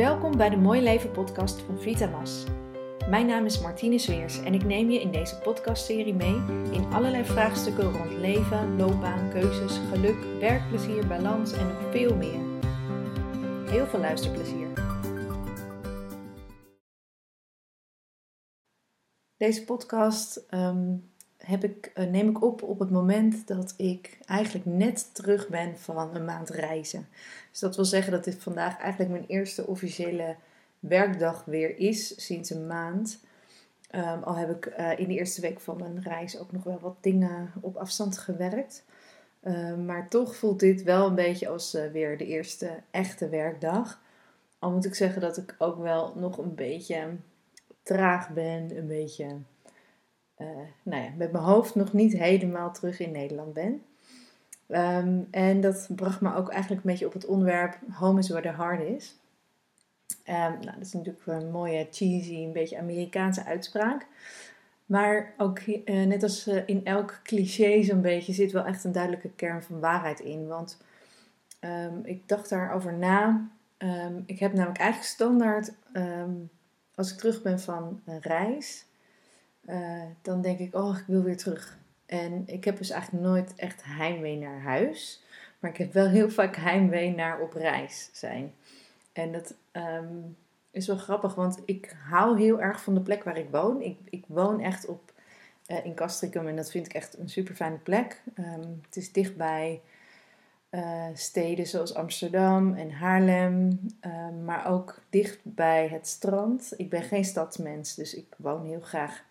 [0.00, 2.44] Welkom bij de Mooi Leven podcast van Vitamas.
[3.08, 6.34] Mijn naam is Martine Sweers en ik neem je in deze podcastserie mee
[6.72, 12.40] in allerlei vraagstukken rond leven, loopbaan, keuzes, geluk, werkplezier, balans en nog veel meer.
[13.70, 14.68] Heel veel luisterplezier.
[19.36, 20.96] Deze podcast ehm,
[21.44, 25.78] heb ik, eh, neem ik op op het moment dat ik eigenlijk net terug ben
[25.78, 27.08] van een maand reizen.
[27.50, 30.36] Dus dat wil zeggen dat dit vandaag eigenlijk mijn eerste officiële
[30.78, 33.20] werkdag weer is sinds een maand.
[33.90, 36.78] Ehm, al heb ik eh, in de eerste week van mijn reis ook nog wel
[36.80, 38.84] wat dingen op afstand gewerkt.
[39.40, 44.00] Ehm, maar toch voelt dit wel een beetje als uh, weer de eerste echte werkdag.
[44.58, 47.16] Al moet ik zeggen dat ik ook wel nog een beetje
[47.82, 49.36] traag ben, een beetje
[50.40, 50.46] uh,
[50.82, 53.82] nou ja, met mijn hoofd nog niet helemaal terug in Nederland ben.
[54.66, 58.48] Ehm, en dat bracht me ook eigenlijk een beetje op het onderwerp Home is where
[58.48, 59.18] the heart is.
[60.24, 64.06] Um, nou, dat is natuurlijk een mooie, cheesy, een beetje Amerikaanse uitspraak.
[64.86, 68.92] Maar ook uh, net als uh, in elk cliché zo'n beetje zit wel echt een
[68.92, 70.46] duidelijke kern van waarheid in.
[70.46, 70.78] Want
[71.60, 73.48] um, ik dacht daarover na.
[74.26, 75.72] ik heb namelijk eigenlijk standaard,
[76.94, 78.86] als ik terug ben van reis,
[79.66, 81.78] uh, dan denk ik, oh, ik wil weer terug.
[82.06, 85.22] En ik heb dus eigenlijk nooit echt heimwee naar huis.
[85.58, 88.52] Maar ik heb wel heel vaak heimwee naar op reis zijn.
[89.12, 90.36] En dat um,
[90.70, 93.82] is wel grappig, want ik hou heel erg van de plek waar ik woon.
[93.82, 95.12] Ik, ik woon echt op,
[95.66, 98.22] uh, in Castricum en dat vind ik echt een super fijne plek.
[98.38, 99.80] Um, het is dichtbij
[100.70, 106.72] uh, steden zoals Amsterdam en Haarlem, um, maar ook dicht bij het strand.
[106.76, 109.24] Ik ben geen stadsmens, dus ik woon heel graag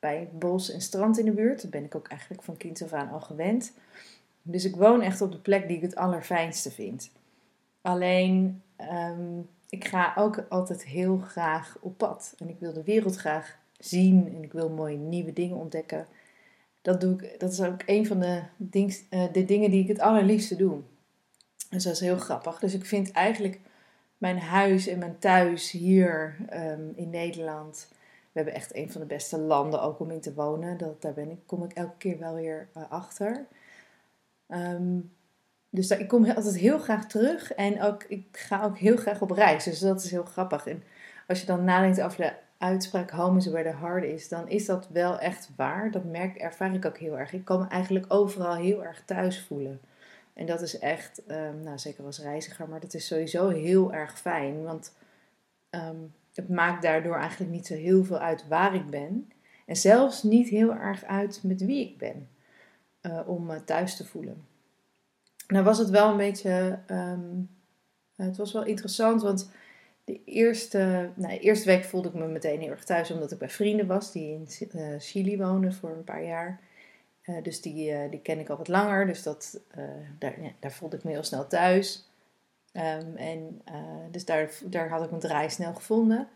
[0.00, 1.62] bij bos en strand in de buurt.
[1.62, 3.72] Dat ben ik ook eigenlijk van kind af aan al gewend.
[4.42, 7.10] Dus ik woon echt op de plek die ik het allerfijnste vind.
[7.80, 12.34] Alleen, um, ik ga ook altijd heel graag op pad.
[12.38, 16.06] En ik wil de wereld graag zien en ik wil mooie nieuwe dingen ontdekken.
[16.82, 19.88] Dat, doe ik, dat is ook een van de, dings, uh, de dingen die ik
[19.88, 20.80] het allerliefste doe.
[21.70, 22.58] Dus dat is heel grappig.
[22.58, 23.60] Dus ik vind eigenlijk
[24.18, 27.88] mijn huis en mijn thuis hier um, in Nederland
[28.32, 30.78] we hebben echt een van de beste landen ook om in te wonen.
[30.78, 33.46] Dat, daar ben ik, kom ik elke keer wel weer uh, achter.
[34.48, 35.12] Um,
[35.70, 37.52] dus ik kom altijd heel graag terug.
[37.54, 39.64] En ook, ik ga ook heel graag op reis.
[39.64, 40.66] Dus dat is heel grappig.
[40.66, 40.82] En
[41.26, 44.66] als je dan nadenkt over de uitspraak home is where the heart is, dan is
[44.66, 45.90] dat wel echt waar.
[45.90, 47.32] Dat merk, ervaar ik ook heel erg.
[47.32, 49.80] Ik kan me eigenlijk overal heel erg thuis voelen.
[50.32, 54.18] En dat is echt, um, nou zeker als reiziger, maar dat is sowieso heel erg
[54.18, 54.62] fijn.
[54.62, 54.92] Want
[55.70, 59.30] um, het maakt daardoor eigenlijk niet zo heel veel uit waar ik ben.
[59.66, 62.28] En zelfs niet heel erg uit met wie ik ben.
[63.02, 64.46] Uh, om me thuis te voelen.
[65.48, 66.78] Nou was het wel een beetje.
[66.90, 67.50] Um,
[68.16, 69.50] het was wel interessant, want
[70.04, 73.48] de eerste, nou, eerste week voelde ik me meteen heel erg thuis, omdat ik bij
[73.48, 76.60] vrienden was die in uh, Chili wonen voor een paar jaar.
[77.24, 79.60] Uh, dus die, die ken ik al wat langer, dus dat,
[80.18, 82.07] daar, daar voelde ik me heel snel thuis.
[82.72, 83.74] Um, en uh,
[84.10, 86.28] dus daar, daar had ik mijn draai snel gevonden.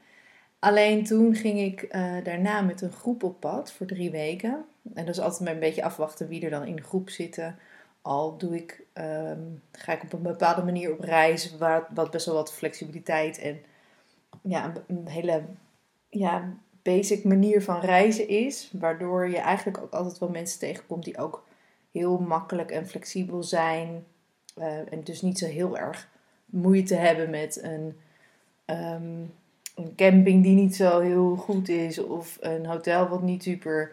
[0.58, 4.64] Alleen toen ging ik uh, daarna met een groep op pad voor drie weken.
[4.94, 7.58] En dat is altijd maar een beetje afwachten wie er dan in de groep zitten.
[8.02, 12.26] Al doe ik, um, ga ik op een bepaalde manier op reis, wat, wat best
[12.26, 13.60] wel wat flexibiliteit en
[14.42, 15.42] ja, een, hele
[16.08, 18.70] ja, basic manier van reizen is.
[18.72, 21.44] Waardoor je eigenlijk ook altijd wel mensen tegenkomt die ook
[21.90, 24.04] heel makkelijk en flexibel zijn.
[24.58, 26.10] Uh, en dus niet zo heel erg
[26.52, 27.96] moeite hebben met een,
[28.66, 29.34] um,
[29.74, 31.98] een camping die niet zo heel goed is.
[31.98, 33.90] Of een hotel wat niet super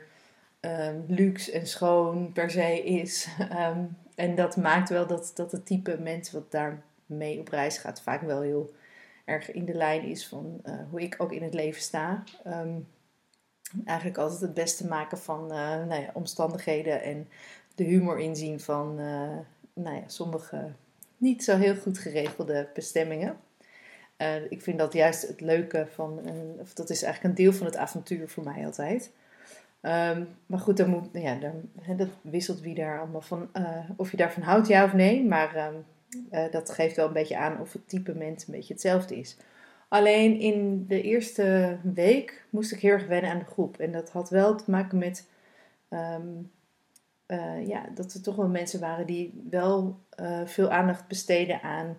[0.61, 3.27] um, luxe en schoon per se is.
[3.39, 7.77] Um, en dat maakt wel dat, dat het type mensen wat daar mee op reis
[7.77, 8.73] gaat vaak wel heel
[9.25, 12.23] erg in de lijn is van uh, hoe ik ook in het leven sta.
[13.85, 17.27] Eigenlijk altijd het beste maken van uh, nou ja, omstandigheden en
[17.75, 19.37] de humor inzien van uh,
[19.73, 20.71] nou ja, sommige
[21.19, 23.37] niet zo heel goed geregelde bestemmingen.
[24.17, 27.53] Uh, ik vind dat juist het leuke van, een, of dat is eigenlijk een deel
[27.53, 29.11] van het avontuur voor mij altijd.
[29.81, 33.89] Um, maar goed, dan moet, ja, dan, hè, dat wisselt wie daar allemaal van, uh,
[33.95, 35.23] of je daarvan houdt, ja of nee.
[35.23, 35.85] Maar um,
[36.31, 39.37] uh, dat geeft wel een beetje aan of het type mens een beetje hetzelfde is.
[39.87, 43.77] Alleen in de eerste week moest ik heel erg wennen aan de groep.
[43.77, 45.27] En dat had wel te maken met
[45.89, 46.51] um,
[47.31, 51.97] uh, ja, dat er toch wel mensen waren die wel uh, veel aandacht besteden aan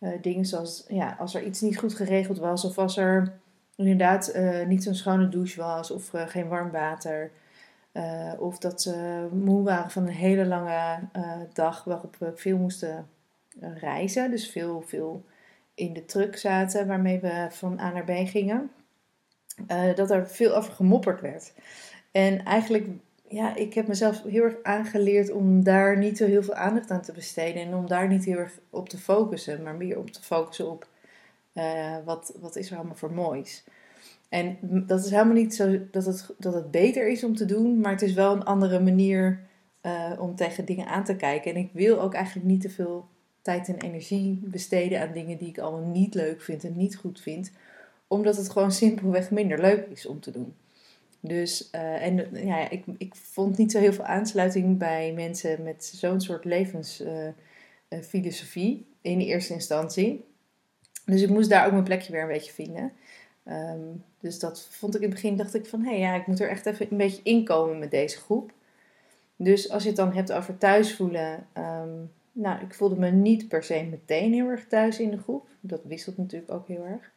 [0.00, 3.32] uh, dingen zoals ja, als er iets niet goed geregeld was, of als er
[3.76, 4.34] inderdaad
[4.66, 7.30] niet zo'n schone douche was, of geen warm water.
[8.38, 10.98] of dat ze moe waren van een hele lange
[11.52, 13.06] dag waarop we veel moesten
[13.60, 14.30] reizen.
[14.30, 15.24] Dus veel, veel
[15.74, 18.70] in de truck zaten waarmee we van A naar B gingen,
[19.94, 21.52] dat er veel over gemopperd werd.
[22.10, 22.86] En eigenlijk,
[23.30, 27.02] ja, ik heb mezelf heel erg aangeleerd om daar niet zo heel veel aandacht aan
[27.02, 30.22] te besteden en om daar niet heel erg op te focussen, maar meer op te
[30.22, 30.88] focussen op
[31.54, 33.64] uh, wat, wat is er allemaal voor moois.
[34.28, 37.80] En dat is helemaal niet zo dat het, dat het beter is om te doen,
[37.80, 39.40] maar het is wel een andere manier
[39.82, 41.54] uh, om tegen dingen aan te kijken.
[41.54, 43.08] En ik wil ook eigenlijk niet te veel
[43.42, 47.20] tijd en energie besteden aan dingen die ik allemaal niet leuk vind en niet goed
[47.20, 47.52] vind,
[48.06, 50.54] omdat het gewoon simpelweg minder leuk is om te doen.
[51.20, 55.84] Dus, uh, en ja, ik, ik vond niet zo heel veel aansluiting bij mensen met
[55.84, 60.24] zo'n soort levensfilosofie uh, in de eerste instantie.
[61.04, 62.92] Dus ik moest daar ook mijn plekje weer een beetje vinden.
[63.46, 66.26] Um, dus dat vond ik in het begin, dacht ik van, hé hey, ja, ik
[66.26, 68.52] moet er echt even een beetje inkomen met deze groep.
[69.36, 73.48] Dus als je het dan hebt over thuis voelen, um, nou, ik voelde me niet
[73.48, 75.48] per se meteen heel erg thuis in de groep.
[75.60, 77.10] Dat wisselt natuurlijk ook heel erg.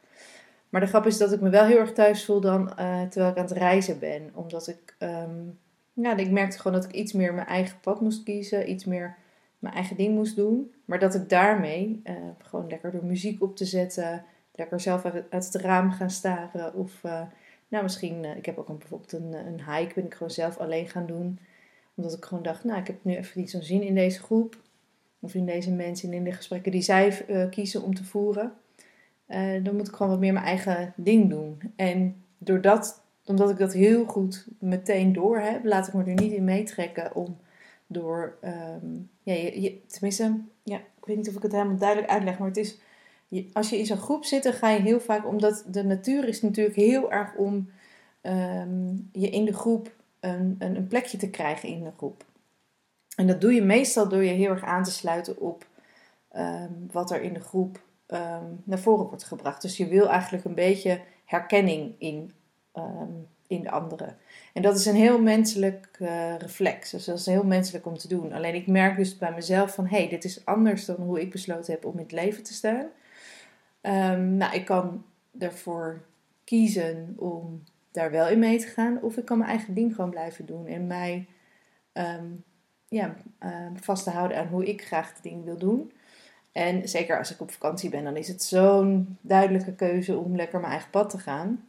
[0.74, 3.30] Maar de grap is dat ik me wel heel erg thuis voel dan uh, terwijl
[3.30, 4.30] ik aan het reizen ben.
[4.32, 5.58] Omdat ik, um,
[5.92, 8.70] nou, ik merkte gewoon dat ik iets meer mijn eigen pad moest kiezen.
[8.70, 9.16] Iets meer
[9.58, 10.74] mijn eigen ding moest doen.
[10.84, 14.24] Maar dat ik daarmee uh, gewoon lekker door muziek op te zetten.
[14.54, 16.74] Lekker zelf uit het raam gaan staren.
[16.74, 17.20] Of uh,
[17.68, 20.88] nou, misschien, ik heb ook een, bijvoorbeeld een, een hike ben ik gewoon zelf alleen
[20.88, 21.38] gaan doen.
[21.94, 24.56] Omdat ik gewoon dacht, nou, ik heb nu even niet zo'n zin in deze groep
[25.20, 28.52] of in deze mensen en in de gesprekken die zij kiezen om te voeren,
[29.28, 31.72] uh, dan moet ik gewoon wat meer mijn eigen ding doen.
[31.76, 36.32] En doordat, omdat ik dat heel goed meteen door heb, laat ik me er niet
[36.32, 37.36] in meetrekken om
[37.86, 42.38] door, um, ja, je, tenminste, ja, ik weet niet of ik het helemaal duidelijk uitleg,
[42.38, 42.78] maar het is,
[43.52, 46.42] als je in zo'n groep zit, dan ga je heel vaak, omdat de natuur is
[46.42, 47.70] natuurlijk heel erg om
[48.22, 52.24] um, je in de groep een, een, een plekje te krijgen in de groep.
[53.16, 55.66] En dat doe je meestal door je heel erg aan te sluiten op
[56.36, 59.62] um, wat er in de groep um, naar voren wordt gebracht.
[59.62, 62.32] Dus je wil eigenlijk een beetje herkenning in,
[62.74, 64.16] um, in de anderen.
[64.52, 66.90] En dat is een heel menselijk uh, reflex.
[66.90, 68.32] Dus dat is heel menselijk om te doen.
[68.32, 69.86] Alleen ik merk dus bij mezelf van...
[69.86, 72.52] hé, hey, dit is anders dan hoe ik besloten heb om in het leven te
[72.52, 72.86] staan.
[74.36, 75.04] nou, ik kan
[75.38, 76.02] ervoor
[76.44, 79.02] kiezen om daar wel in mee te gaan.
[79.02, 80.66] Of ik kan mijn eigen ding gewoon blijven doen.
[80.66, 81.26] En mij
[82.94, 83.14] ja,
[83.44, 85.92] uh, vast te houden aan hoe ik graag de dingen wil doen.
[86.54, 90.60] En zeker als ik op vakantie ben, dan is het zo'n duidelijke keuze om lekker
[90.60, 91.68] mijn eigen pad te gaan.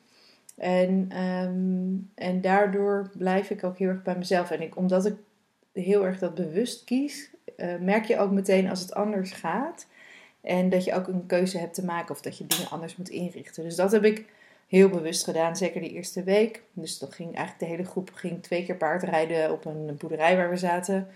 [0.58, 4.52] En, um, en daardoor blijf ik ook heel erg bij mezelf.
[4.52, 5.16] En ik, omdat ik
[5.74, 9.88] heel erg dat bewust kies, uh, merk je ook meteen als het anders gaat.
[10.42, 13.10] En dat je ook een keuze hebt te maken of dat je dingen anders moet
[13.10, 13.64] inrichten.
[13.64, 14.26] Dus dat heb ik
[14.68, 16.62] heel bewust gedaan, zeker die eerste week.
[16.74, 20.50] Dus dat ging eigenlijk de hele groep ging twee keer paardrijden op een boerderij waar
[20.50, 21.08] we zaten.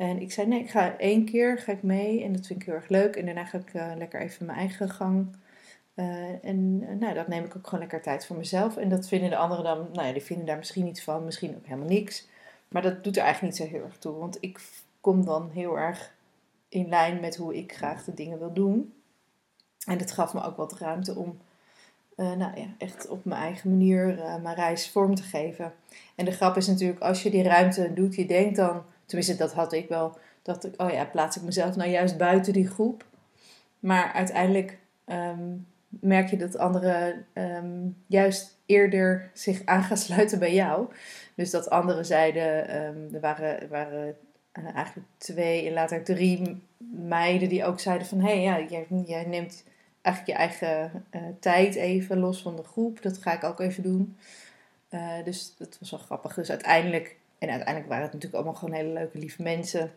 [0.00, 2.66] En ik zei, nee, ik ga één keer ga ik mee en dat vind ik
[2.66, 3.16] heel erg leuk.
[3.16, 5.36] En daarna ga ik uh, lekker even mijn eigen gang.
[5.94, 8.76] Uh, en uh, nou, dat neem ik ook gewoon lekker tijd voor mezelf.
[8.76, 11.56] En dat vinden de anderen dan, nou ja, die vinden daar misschien iets van, misschien
[11.56, 12.28] ook helemaal niks.
[12.68, 14.18] Maar dat doet er eigenlijk niet zo heel erg toe.
[14.18, 14.60] Want ik
[15.00, 16.14] kom dan heel erg
[16.68, 18.94] in lijn met hoe ik graag de dingen wil doen.
[19.86, 21.38] En dat gaf me ook wat ruimte om
[22.16, 24.06] nou ja, echt op mijn eigen manier
[24.42, 25.72] mijn reis vorm te geven.
[26.14, 29.52] En de grap is natuurlijk, als je die ruimte doet, je denkt dan, tenminste dat
[29.52, 33.04] had ik wel, dat ik, oh ja, plaats ik mezelf nou juist buiten die groep.
[33.78, 40.54] Maar uiteindelijk um, merk je dat anderen um, juist eerder zich aan gaan sluiten bij
[40.54, 40.88] jou.
[41.34, 44.16] Dus dat anderen zeiden, um, er waren, waren
[44.58, 46.62] uh, eigenlijk twee en later drie
[46.94, 49.64] meiden die ook zeiden van, hé hey, ja, jij, jij neemt
[50.02, 53.02] eigenlijk je eigen uh, tijd even los van de groep.
[53.02, 54.16] Dat ga ik ook even doen.
[54.90, 56.34] Uh, dus dat was wel grappig.
[56.34, 59.92] Dus uiteindelijk, en uiteindelijk waren het natuurlijk allemaal gewoon hele leuke, lieve mensen.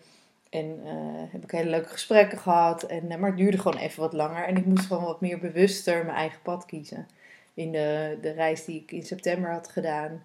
[0.50, 0.92] En uh,
[1.32, 2.84] heb ik hele leuke gesprekken gehad.
[2.84, 4.44] En, maar het duurde gewoon even wat langer.
[4.44, 7.08] En ik moest gewoon wat meer bewuster mijn eigen pad kiezen.
[7.54, 10.24] In de, de reis die ik in september had gedaan.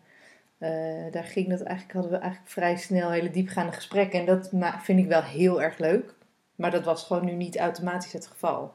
[1.10, 4.20] daar ging dat eigenlijk, hadden we eigenlijk vrij snel hele diepgaande gesprekken.
[4.20, 4.50] En dat
[4.82, 6.14] vind ik wel heel erg leuk.
[6.54, 8.74] Maar dat was gewoon nu niet automatisch het geval.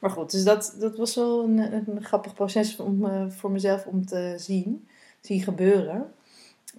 [0.00, 1.58] Maar goed, dus dat, dat was wel een,
[1.88, 4.88] een grappig proces om, voor mezelf om te zien,
[5.20, 6.12] zien gebeuren.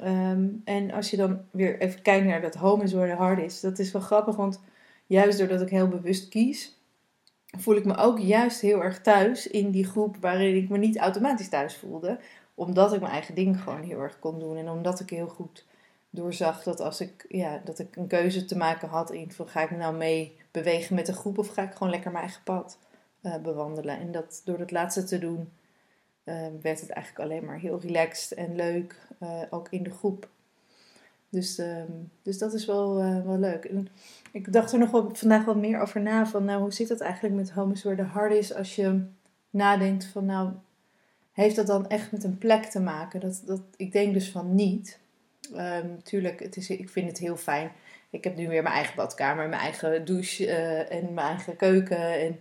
[0.04, 3.40] Um, en als je dan weer even kijkt naar dat home is where the heart
[3.40, 4.60] is, dat is wel grappig, want
[5.06, 6.80] juist doordat ik heel bewust kies,
[7.58, 10.98] voel ik me ook juist heel erg thuis in die groep waarin ik me niet
[10.98, 12.20] automatisch thuis voelde.
[12.56, 15.66] Omdat ik mijn eigen ding gewoon heel erg kon doen en omdat ik heel goed
[16.10, 19.62] doorzag dat als ik, ja, dat ik een keuze te maken had in van ga
[19.62, 22.78] ik nou mee bewegen met de groep of ga ik gewoon lekker mijn eigen pad
[23.22, 24.00] uh, bewandelen.
[24.00, 25.52] En dat, door dat laatste te doen
[26.62, 30.29] werd het eigenlijk alleen maar heel relaxed en leuk, uh, ook in de groep.
[31.29, 31.91] Dus, ehm,
[32.22, 33.72] dus dat is wel, wel leuk.
[34.32, 36.25] Ik dacht er nog wel, vandaag wat meer over na.
[36.25, 39.05] Van nou, hoe zit dat eigenlijk met de hard is als je
[39.50, 40.51] nadenkt van nou,
[41.32, 43.20] heeft dat dan echt met een plek te maken?
[43.20, 45.00] Dat, dat, ik denk dus van niet.
[45.53, 47.72] Um, tuurlijk, het is, ik vind het heel fijn.
[48.10, 50.51] Ik heb nu weer mijn eigen badkamer, mijn eigen douche
[50.89, 52.20] en mijn eigen keuken.
[52.20, 52.39] En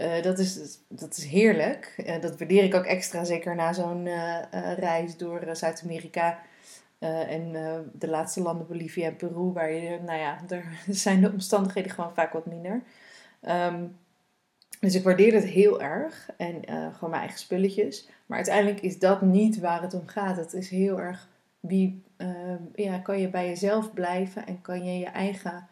[0.00, 1.94] uh, dat, is, dat is heerlijk.
[1.96, 4.08] Uh, dat waardeer ik ook extra, zeker na zo'n
[4.76, 6.38] reis door Zuid-Amerika.
[6.98, 7.52] en
[7.92, 12.14] de laatste landen, Bolivia en Peru, waar je, nou ja, daar zijn de omstandigheden gewoon
[12.14, 12.82] vaak wat minder.
[13.48, 13.96] Um,
[14.80, 16.28] dus ik waardeer het heel erg.
[16.36, 18.08] En gewoon mijn eigen spulletjes.
[18.26, 20.36] Maar uiteindelijk is dat niet waar het om gaat.
[20.36, 21.28] Het is heel erg
[21.62, 25.66] wie uh, ja, kan je bij jezelf blijven en kan je je eigen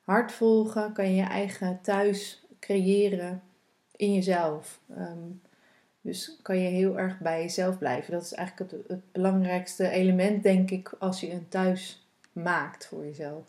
[0.00, 3.42] hart volgen, kan je je eigen thuis creëren
[3.96, 4.80] in jezelf.
[4.96, 5.28] Ehm,
[6.00, 8.12] dus kan je heel erg bij jezelf blijven.
[8.12, 13.04] Dat is eigenlijk het, het, belangrijkste element, denk ik, als je een thuis maakt voor
[13.04, 13.44] jezelf.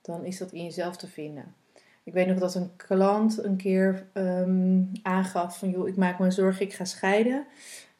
[0.00, 1.54] Dan is dat in jezelf te vinden.
[2.02, 6.30] Ik weet nog dat een klant een keer um, aangaf van joh, ik maak me
[6.30, 7.46] zorgen, ik ga scheiden.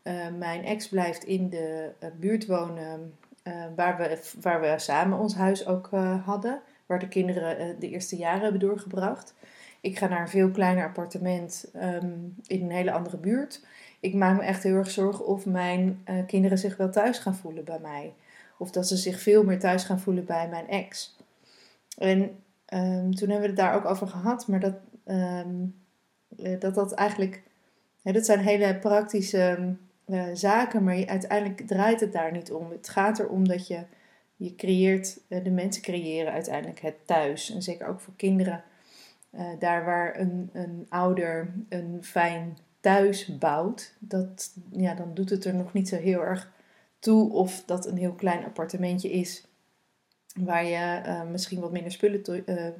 [0.02, 3.14] Uh, mijn ex blijft in de uh, buurt wonen
[3.44, 5.90] uh, waar, we, waar we samen ons huis ook
[6.24, 6.60] hadden.
[6.86, 9.34] Waar de kinderen de eerste jaren hebben doorgebracht.
[9.80, 13.64] Ik ga naar een veel kleiner appartement um, in een hele andere buurt.
[14.00, 17.64] Ik maak me echt heel erg zorgen of mijn kinderen zich wel thuis gaan voelen
[17.64, 18.12] bij mij.
[18.58, 21.16] Of dat ze zich veel meer thuis gaan voelen bij mijn ex.
[21.98, 22.18] En
[22.74, 24.46] um, toen hebben we het daar ook over gehad.
[24.46, 24.74] Maar dat
[25.06, 25.74] um,
[26.58, 27.42] dat, dat eigenlijk...
[28.02, 29.74] Dat zijn hele praktische
[30.06, 32.70] uh, zaken, maar uiteindelijk draait het daar niet om.
[32.70, 33.84] Het gaat erom dat je,
[34.36, 37.50] je creëert, de mensen creëren uiteindelijk het thuis.
[37.50, 38.64] En zeker ook voor kinderen.
[39.38, 45.44] Uh, daar waar een, een ouder een fijn thuis bouwt, dat, ja, dan doet het
[45.44, 46.52] er nog niet zo heel erg
[46.98, 49.46] toe of dat een heel klein appartementje is.
[50.34, 52.22] Waar je misschien wat minder spullen,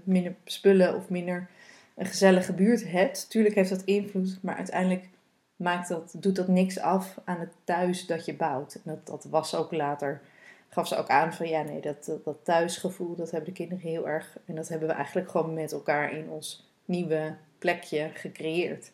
[0.04, 1.48] minder spullen of minder
[1.96, 3.30] een gezellige buurt hebt.
[3.30, 5.08] Tuurlijk heeft dat invloed, maar uiteindelijk
[5.56, 8.74] maakt dat, doet dat niks af aan het thuis dat je bouwt.
[8.74, 10.20] En dat, dat was ook later,
[10.68, 14.08] gaf ze ook aan van ja, nee, dat, dat, thuisgevoel, dat hebben de kinderen heel
[14.08, 14.38] erg.
[14.44, 18.90] En dat hebben we eigenlijk gewoon met elkaar in ons nieuwe plekje gecreëerd.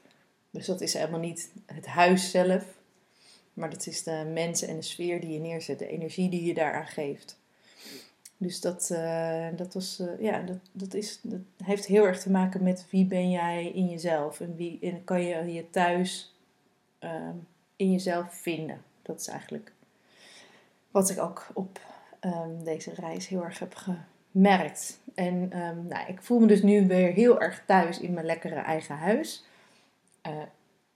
[0.50, 2.64] Dus dat is helemaal niet het huis zelf,
[3.52, 6.54] maar dat is de mensen en de sfeer die je neerzet, de energie die je
[6.54, 7.38] daaraan geeft.
[8.36, 12.30] Dus dat, uh, dat, was, uh, ja, dat, dat, is, dat heeft heel erg te
[12.30, 16.34] maken met wie ben jij in jezelf en, wie, en kan je je thuis
[17.04, 17.36] Ehm,
[17.76, 18.82] in jezelf vinden.
[19.02, 19.72] Dat is eigenlijk
[20.94, 21.80] wat ik ook op
[22.20, 25.00] ehm, deze reis heel erg heb gemerkt.
[25.14, 28.54] En um, nou, ik voel me dus nu weer heel erg thuis in mijn lekkere
[28.54, 29.44] eigen huis.
[30.26, 30.32] Uh,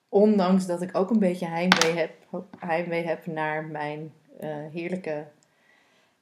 [0.08, 2.10] ondanks dat ik ook een beetje heimwee heb,
[2.58, 5.26] heimwee heb naar mijn uh, heerlijke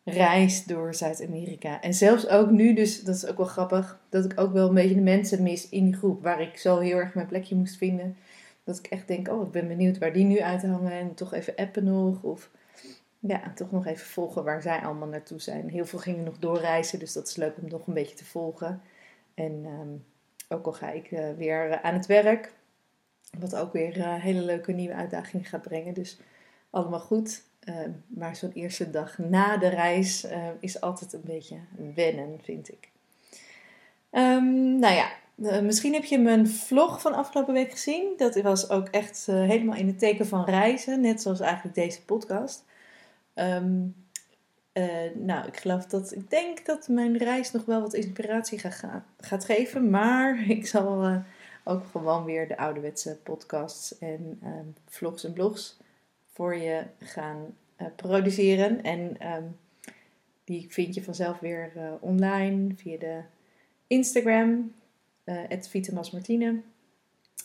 [0.04, 1.80] reis door Zuid-Amerika.
[1.80, 4.74] En zelfs ook nu, dus dat is ook wel grappig, dat ik ook wel een
[4.74, 7.76] beetje de mensen mis in die groep waar ik zo heel erg mijn plekje moest
[7.76, 8.16] vinden.
[8.64, 10.92] Dat ik echt denk, oh, ik ben benieuwd waar die nu uithangen.
[10.92, 12.22] En toch even appen nog.
[12.22, 12.50] Of
[13.26, 15.68] ja, toch nog even volgen waar zij allemaal naartoe zijn.
[15.68, 18.82] Heel veel gingen nog doorreizen, dus dat is leuk om nog een beetje te volgen.
[19.34, 19.88] En ehm,
[20.48, 22.52] ook al ga ik uh, weer aan het werk.
[23.38, 25.94] Wat ook weer uh, hele leuke nieuwe uitdagingen gaat brengen.
[25.94, 26.18] Dus
[26.70, 27.42] allemaal goed.
[27.68, 27.74] Uh,
[28.06, 31.56] maar zo'n eerste dag na de reis eh, is altijd een beetje
[31.94, 32.88] wennen, vind ik.
[34.10, 35.10] Um, nou ja,
[35.60, 38.14] misschien heb je mijn vlog van afgelopen week gezien.
[38.16, 42.64] Dat was ook echt helemaal in het teken van reizen, net zoals eigenlijk deze podcast.
[43.38, 43.94] Um,
[44.72, 49.44] uh, nou, ik geloof dat ik denk dat mijn reis nog wel wat inspiratie gaat,
[49.44, 51.22] geven, maar ik zal
[51.64, 55.78] ook gewoon weer de ouderwetse podcasts en ehm, vlogs en blogs
[56.32, 57.54] voor je gaan
[57.96, 58.82] produceren.
[58.82, 59.56] En um,
[60.44, 63.20] die vind je vanzelf weer online via de
[63.86, 64.72] Instagram
[65.24, 66.60] uh, Martine.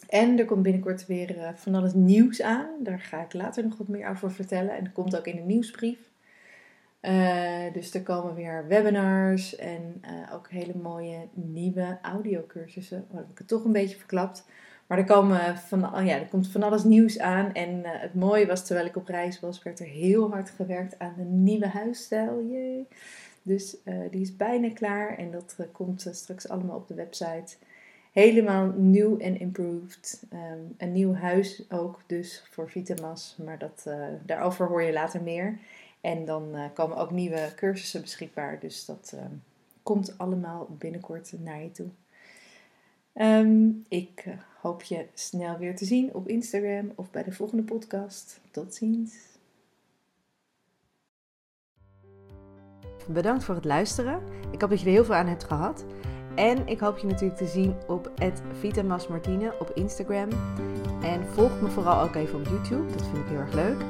[0.10, 2.70] En er komt binnenkort weer uh, van alles nieuws aan.
[2.79, 4.77] Daar ga ik later nog wat meer over vertellen.
[4.77, 6.00] En dat komt ook in de nieuwsbrief.
[7.01, 13.05] Uh, dus er komen weer webinars en uh, ook hele mooie nieuwe audiocursussen.
[13.10, 14.46] Oh, heb ik het toch een beetje verklapt.
[14.88, 17.53] Maar er, komen van, oh ja, er komt van alles nieuws aan.
[17.53, 21.13] En het mooie was, terwijl ik op reis was, werd er heel hard gewerkt aan
[21.17, 22.46] de nieuwe huisstijl.
[22.50, 22.88] Jee.
[23.41, 23.77] Dus
[24.12, 27.55] die is bijna klaar en dat komt straks allemaal op de website
[28.12, 30.24] helemaal nieuw en improved.
[30.30, 35.22] Ehm, een nieuw huis ook dus voor Vitamas, maar dat, uh, daarover hoor je later
[35.22, 35.60] meer.
[36.01, 39.22] En dan uh, komen ook nieuwe cursussen beschikbaar, dus dat uh,
[39.84, 41.88] komt allemaal binnenkort naar je toe.
[43.13, 47.63] Um, ik eh, hoop je snel weer te zien op Instagram of bij de volgende
[47.63, 48.39] podcast.
[48.51, 49.15] Tot ziens.
[53.08, 54.22] Bedankt voor het luisteren.
[54.51, 55.86] Ik hoop dat je er heel veel aan hebt gehad.
[56.36, 58.12] En ik hoop je natuurlijk te zien op
[58.60, 60.30] @vitamasmartine op Instagram.
[61.02, 62.92] En volg me vooral ook even op YouTube.
[62.92, 63.82] Dat vind ik heel erg leuk.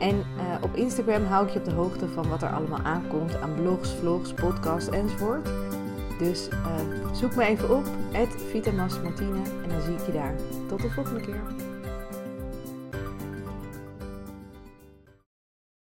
[0.00, 3.40] En uh, op Instagram hou ik je op de hoogte van wat er allemaal aankomt
[3.40, 5.48] aan blogs, vlogs, podcasts enzovoort.
[6.18, 7.84] Dus uh, zoek me even op,
[8.50, 10.34] Vitamasmartine, en dan zie ik je daar.
[10.68, 11.71] Tot de volgende keer.